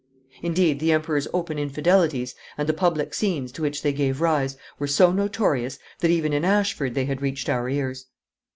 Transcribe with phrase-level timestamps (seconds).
[0.41, 4.87] Indeed, the Emperor's open infidelities, and the public scenes to which they gave rise, were
[4.87, 8.07] so notorious, that even in Ashford they had reached our ears.